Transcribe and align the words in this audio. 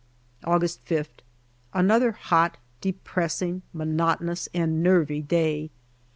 August 0.45 0.83
5th. 0.85 1.19
Another 1.75 2.11
hot, 2.13 2.57
depressing, 2.81 3.61
monotonous 3.71 4.49
and 4.51 4.81
nervy 4.81 5.21
day. 5.21 5.69